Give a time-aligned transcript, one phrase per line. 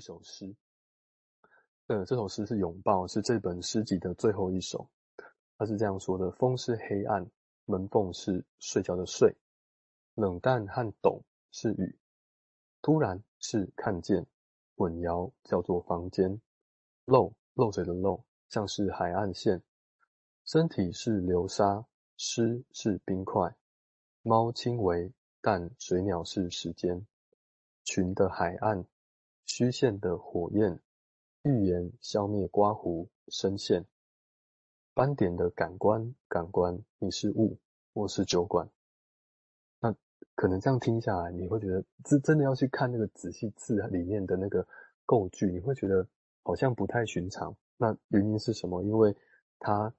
[0.00, 0.56] 一首诗。
[1.88, 4.88] 呃，这首诗是《拥抱》，是这本诗集的最后一首。
[5.58, 7.30] 它是这样说的：风是黑暗，
[7.66, 9.36] 门缝是睡觉的睡，
[10.14, 11.98] 冷淡和懂是雨，
[12.80, 14.26] 突然是看见，
[14.74, 16.40] 混淆叫做房间，
[17.04, 19.62] 漏漏水的漏，像是海岸线，
[20.46, 21.84] 身体是流沙，
[22.16, 23.54] 湿是冰块，
[24.22, 25.12] 猫轻微，
[25.42, 27.06] 但水鸟是时间，
[27.84, 28.86] 群的海岸，
[29.52, 30.78] 虚线的火焰，
[31.42, 33.84] 预言消灭刮胡深陷。
[34.94, 37.58] 斑点的感官，感官，你是雾，
[37.92, 38.70] 我是酒馆。
[39.80, 39.92] 那
[40.36, 44.64] 可能这样听下来，你会觉得，真真的要去看那个仔细字里面的那个
[45.04, 46.06] 构句，你会觉得
[46.44, 47.52] 好像不太寻常。
[47.76, 48.84] 那原因是什么？
[48.84, 49.16] 因为
[49.58, 49.92] 他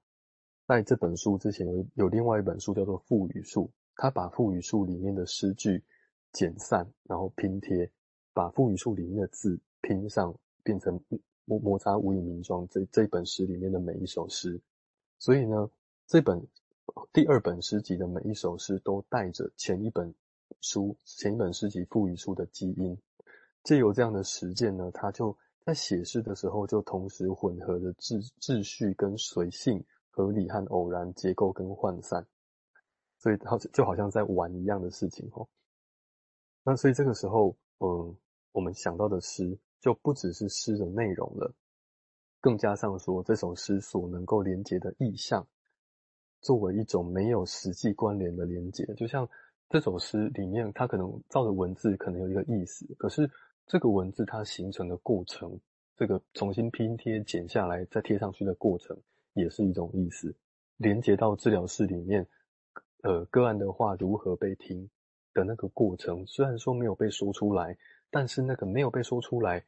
[0.65, 3.65] 在这本书之前有有另外一本书叫做《赋语术》，
[3.97, 5.83] 他把赋语术里面的诗句
[6.31, 7.91] 剪散，然后拼贴，
[8.33, 10.99] 把腹语术里面的字拼上，变成
[11.45, 12.67] 摩摩擦无以名状。
[12.69, 14.59] 这这本诗里面的每一首诗。
[15.19, 15.69] 所以呢，
[16.07, 16.41] 这本
[17.13, 20.13] 第二本诗集的每一首诗都带着前一本
[20.61, 22.97] 书、前一本诗集腹语术的基因。
[23.63, 32.25] 借由这样的实践呢，他就在写诗的时候，就同时混合着秩秩序跟随性、合理和偶然、结构跟涣散。
[33.19, 35.47] 所以好像就好像在玩一样的事情哦。
[36.63, 38.15] 那所以这个时候，嗯，
[38.51, 41.53] 我们想到的诗就不只是诗的内容了。
[42.39, 45.45] 更加上说，这首诗所能够连接的意象，
[46.41, 49.27] 作为一种没有实际关联的连接，就像
[49.69, 53.29] 这首诗里面，它可能照着文字可能有一个意思，可是
[53.65, 55.59] 这个文字它形成的过程，
[55.97, 58.95] 这个重新拼贴、剪下来再贴上去的过程，
[59.33, 60.35] 也是一种意思。
[60.77, 62.27] 连接到治疗室里面，
[63.03, 64.89] 呃，个案的话如何被听
[65.33, 67.77] 的那个过程，虽然说没有被说出来，
[68.09, 69.63] 但是那个没有被说出来。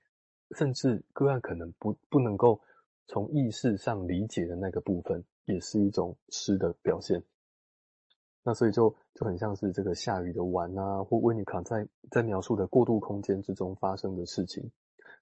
[0.55, 2.61] 甚至个案可能不不能够
[3.07, 7.23] 从意识上理解的那个部分，也是一种诗的表现。
[8.43, 14.69] 那所以就就很像是这个下雨的碗啊，或维尼卡在在描述的过渡空间之中发生的事情，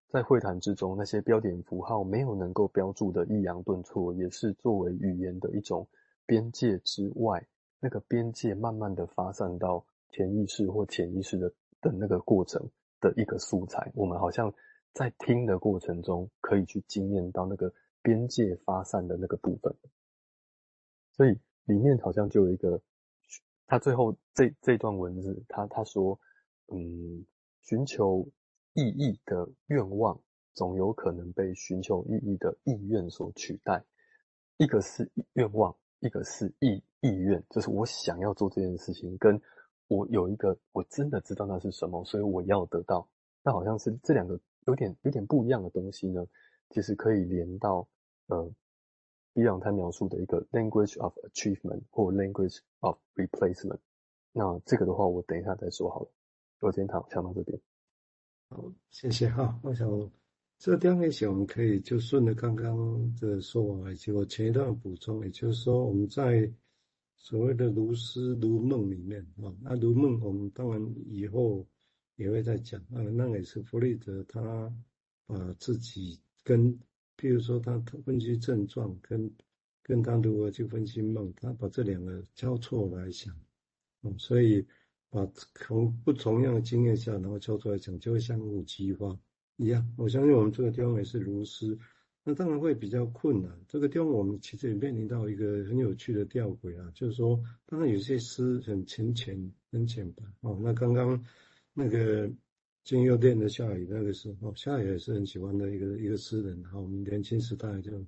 [0.09, 5.87] 在会谈之中那些标点符号没有能够标注的抑扬顿挫，也是作为语言的一种
[6.25, 7.47] 边界之外，
[7.79, 11.49] 那个边界慢慢的发散到潜意识或潜意识的
[11.81, 13.91] 的那个过程的一个素材。
[13.95, 14.53] 我们好像。
[14.93, 19.73] 在听的过程中，可以去经验到那个边界发散的那个部分，
[21.13, 22.81] 所以里面好像就有一个，
[23.67, 26.19] 他最后这这段文字，他他说，
[26.67, 27.25] 嗯，
[27.61, 28.27] 寻求
[28.73, 30.19] 意义的愿望，
[30.53, 33.85] 总有可能被寻求意义的意愿所取代。
[34.57, 39.41] 一个是愿望，一个是意意愿，就是我想要做这件事情，跟
[39.95, 43.07] 我有一个我真的知道那是什么，所以我要得到，
[43.43, 44.39] 那好像是这两个。
[44.67, 46.23] 有点有点不一样的东西呢，
[46.69, 47.87] 其实可以连到
[48.27, 48.47] 呃，
[49.33, 53.79] 比朗他描述的一个 language of achievement 或 language of replacement。
[54.31, 56.11] 那这个的话，我等一下再说好了。
[56.59, 57.59] 我今天讲到这边。
[58.49, 59.59] 好，谢谢哈。
[59.63, 59.89] 我想
[60.59, 66.47] 这个第二个写，我们可以就顺着刚刚的说完，以及我前一段补充，也就是说我们在
[67.21, 71.65] 所谓的如诗如梦里面啊，那如梦我们当然以后。
[72.17, 74.71] 也会再讲啊，那也是弗洛伊德他
[75.25, 76.71] 把自己跟，
[77.17, 79.33] 譬如说他分析症状跟
[79.81, 83.33] 跟他如何去分析梦，他把这两个交错来想，
[84.03, 84.63] 嗯，所以
[85.09, 89.17] 把从不同样的经验下，然后交错来讲，就会相互激发
[89.55, 89.91] 一样。
[89.97, 91.75] 我相信我们这个地方也是如诗，
[92.23, 93.51] 那当然会比较困难。
[93.67, 100.59] 这个地方我们其实也面临到一个很有趣的吊诡啊，就是说，当然有些诗很浅浅、很浅白哦。
[100.61, 101.23] 那刚刚。
[101.73, 102.29] 那个
[102.83, 106.61] 金祐念的夏雨，那个时候夏雨也是很喜欢的一个一个诗人。
[106.63, 108.05] 哈，我们年轻时代就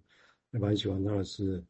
[0.51, 1.63] 还蛮喜欢他的诗。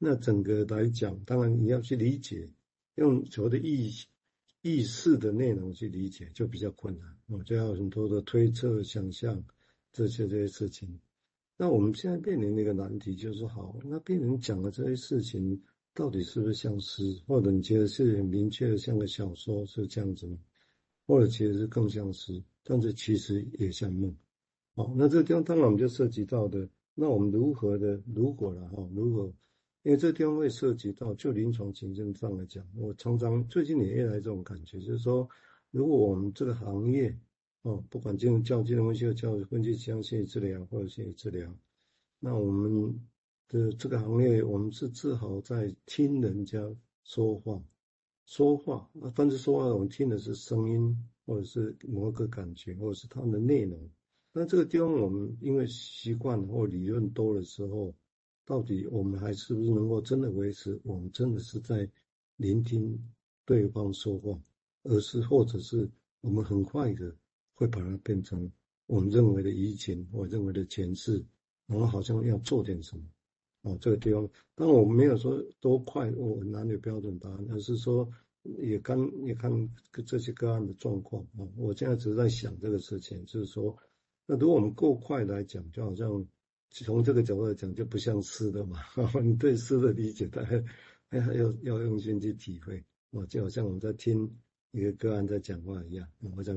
[0.00, 2.48] 那整个来讲，当然你要去理解，
[2.96, 3.92] 用所谓的意
[4.62, 7.16] 意识的内容去理解，就比较困难。
[7.28, 9.40] 我就要很多的推测、想象
[9.92, 10.98] 这些这些事情。
[11.56, 15.60] 那我们现在面临的一个难题就是：好，那病人讲的这些事情，
[15.94, 20.36] 到底是不是像诗，或者你觉得是很明确的像个小说，是这样子吗？
[21.06, 24.12] 或者其实是更像诗，但是其实也像梦。
[24.74, 28.88] 好，那这个地方当然我们就涉及到的，那我们如何的如果了哈？
[28.92, 29.32] 如果
[29.84, 35.28] 因为这个地方会涉及到，就临床情境上来讲，我常常最近也越来这种感觉，就是说，
[35.70, 37.16] 如果我们这个行业
[37.64, 41.50] 哦，不管进入教金融分析、教育分析、相信治疗或者心理治疗，
[42.20, 43.00] 那我们
[43.48, 46.60] 的这个行业，我们是自豪在听人家
[47.04, 47.62] 说话。
[48.26, 53.78] 说话，那但是说话，我们听的是声音，或者是某个感觉，或者是他们的内容。
[54.32, 57.94] 那这个地方我们因为习惯或理论多的时候，
[58.44, 60.78] 到底我们还是不是能够真的维持？
[60.84, 61.90] 我们真的是在
[62.36, 62.98] 聆听
[63.46, 64.38] 对方说话，
[64.82, 65.90] 而是或者是
[66.20, 67.14] 我们很快的
[67.54, 68.50] 会把它变成
[68.86, 71.24] 我们认为的移情，我认为的前世，
[71.66, 73.04] 然后好像要做点什么。
[73.62, 78.06] 哦，这个地方，但我们没有说多快，我很难有标准答案，而是说
[78.42, 79.50] 也看也看
[80.04, 81.48] 这些个案的状况啊。
[81.56, 83.74] 我现在只是在想这个事情，就是说，
[84.26, 86.26] 那如果我们够快来讲，就好像
[86.68, 88.80] 从这个角度来讲，就不像诗的嘛。
[89.24, 90.62] 你对诗的理解，大概
[91.08, 94.30] 还还要要用心去体会啊，就好像我们在听
[94.72, 96.06] 一个个案在讲话一样。
[96.36, 96.54] 我想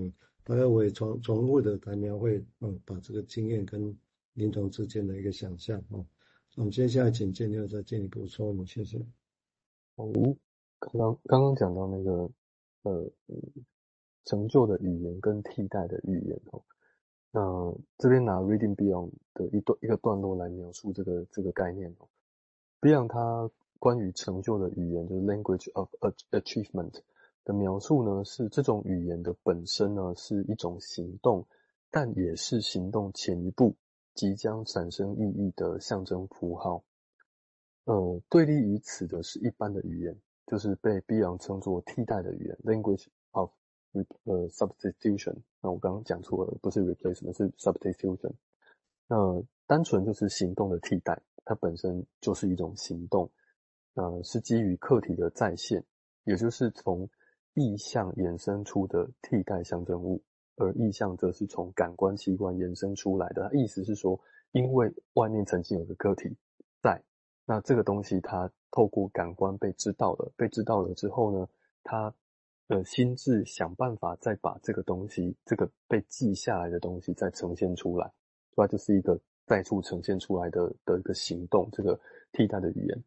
[0.47, 3.94] 大概我也重重复的来描绘，嗯，把这个经验跟
[4.31, 5.99] 临床之间的一个想象啊。
[6.55, 8.97] 我们接下来请建佑再进一步说明，谢谢。
[9.95, 10.09] 哦，
[10.79, 12.31] 刚刚刚刚讲到那个
[12.83, 13.11] 呃，
[14.23, 16.63] 成就的语言跟替代的语言哦，
[17.31, 22.07] 那这边拿 Reading Beyond 的一段一个段落来描述这个这个概念哦。
[22.79, 25.89] Beyond 它关于成就的语言，就是 Language of
[26.31, 27.01] Achievement
[27.47, 31.47] 的描述呢，是这种语言的本身呢是一种行动，
[31.89, 33.73] 但也是行动前一步。
[34.13, 36.83] 即将产生意义的象征符号，
[37.85, 43.51] 呃，对立于此的是一般的语言，就是被必然称作替代的语言 （language of
[44.23, 45.35] 呃 substitution）。
[45.61, 48.33] 那我刚刚讲错了，不是 replacement，是 substitution。
[49.07, 53.29] 那单纯就是行动的替代，它本身就是一种行动，
[53.94, 55.83] 呃，是基于客体的再现，
[56.23, 57.07] 也就是从
[57.57, 60.21] 意象衍生出的替代象征物。
[60.59, 64.19] 而意象则是从感官器官衍生出来的，意思是说，
[64.54, 66.36] 因为外面曾经有个个体
[66.81, 67.00] 在，
[67.45, 71.48] 那这个东西它透过感官被知道了，被知道了之后呢，
[71.83, 72.12] 它
[72.68, 78.12] 的心智想办法再把这个东西，这个被记下来的东西再呈现出来，
[78.56, 82.00] 所以它就是一个再处呈现出来的的一个行动，这个
[82.31, 83.04] 替代的语言。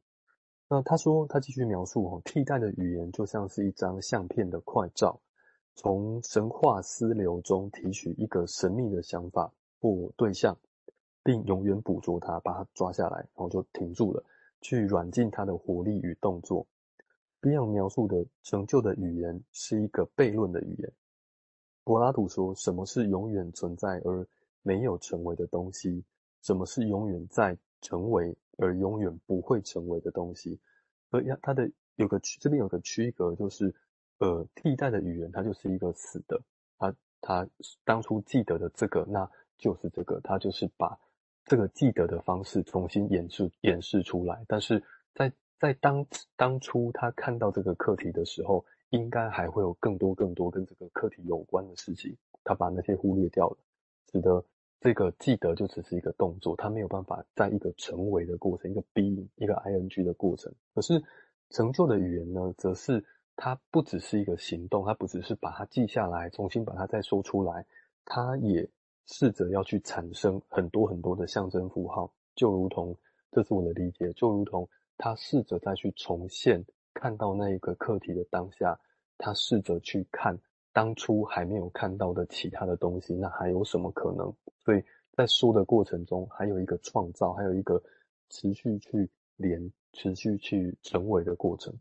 [0.72, 5.20] 那他说，他继续描述哦，替代的语言就像是一张相片的快照。
[5.75, 10.56] 从神话思流中提取一个神秘的想法或对象，
[11.25, 14.22] 并永远捕捉它，把它抓下来，然后就停住了，
[14.61, 16.64] 去软禁它的活力与动作。
[17.43, 20.93] Bion 描述的成就的语言是一个悖论的语言。
[21.82, 24.25] 柏拉图说：“什么是永远存在而
[24.62, 26.05] 没有成为的东西？
[26.43, 30.61] 什么是永远在成为而永远不会成为的东西？”
[31.11, 33.75] 而呀，它的有个区，这边有个区隔，就是。
[34.23, 36.39] 呃，替代的语言，它就是一个死的，
[36.77, 37.49] 他他
[37.87, 39.27] 当初记得的这个，那
[39.57, 40.95] 就是这个，他就是把
[41.47, 44.45] 这个记得的方式重新演示演示出来。
[44.47, 44.85] 但是
[45.15, 52.15] 在在当当初他看到这个课题的时候，应该还会有更多更多跟这个课题有关的事情，
[52.45, 53.57] 他把那些忽略掉了，
[54.12, 54.45] 使得
[54.81, 60.53] 这个记得就只是一个动作，他没有办法在一个成为的过程，一个 being，一个 ing 的过程。
[60.75, 61.03] 可是
[61.50, 63.05] 成就的语言呢，则是。
[63.43, 67.65] 它不只是一个行动，它不只是把它记下来，重新把它再说出来，
[68.05, 68.69] 它也
[69.06, 72.94] 试着要去产生很多很多的象征符号，就如同，
[73.33, 74.69] 这是我的理解，就如同
[74.99, 76.62] 他试着再去重现
[76.93, 78.79] 看到那一个课题的当下，
[79.17, 80.38] 他试着去看
[80.72, 84.32] 当初还没有看到的其他的东西，那还有什么可能？
[84.64, 84.82] 所以
[85.12, 87.83] 在说的过程中，还有一个创造，还有一个
[88.28, 91.75] 持续去连、持续去成为的过程。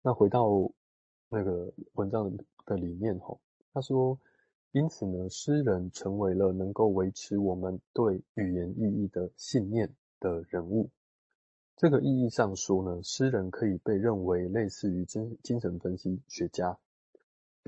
[0.00, 0.48] 那回到
[1.28, 3.40] 那个文章的里面吼，
[3.74, 4.18] 他说，
[4.72, 10.88] 因此呢，诗人成为了能够维持我们对语言意义的信念的人物。
[11.76, 16.78] 这个意义上说呢，诗人可以被认为类似于精精神分析学家。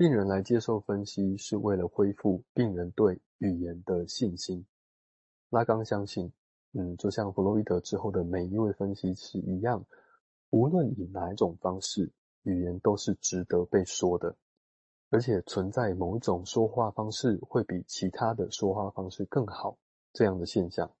[0.01, 4.65] 病人来接受分析是为了恢复病人对语言的信心。
[5.51, 6.33] 拉冈相信，
[6.71, 9.85] 嗯，就像弗洛伊德之后的每一位分析师一样，
[10.49, 12.11] 无论以哪一种方式。
[12.41, 14.35] 语言都是值得被说的，
[15.11, 19.77] 而且存在某一种说话方式会比其他的说话方式更好
[20.13, 20.91] 这样的现象。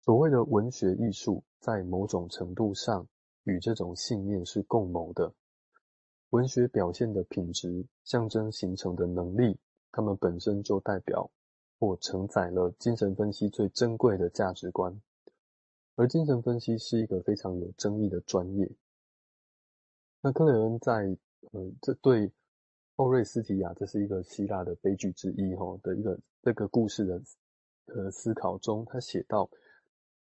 [0.00, 3.06] 所谓的文学艺术，在某种程度上
[3.44, 5.32] 与这种信念是共谋的。
[6.34, 9.56] 文学表现的品质、象征形成的能力，
[9.92, 11.30] 它们本身就代表
[11.78, 15.00] 或承载了精神分析最珍贵的价值观。
[15.94, 18.68] 而精神分析是一个非常有争议的专业。
[20.22, 21.16] 那克雷恩在
[21.52, 22.32] 呃，这对
[22.96, 27.22] 奥瑞斯提亚，这是一个希腊的悲剧之一哈的一个这个故事的
[27.94, 29.48] 呃思考中，他写到，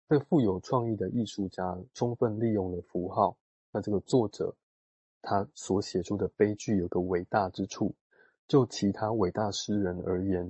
[0.09, 3.39] 这富有创意的艺术家充分利用了符号。
[3.71, 4.53] 那这个作者
[5.23, 7.95] 他所写出的悲剧有个伟大之处，
[8.49, 10.49] 就其他伟大诗人而言，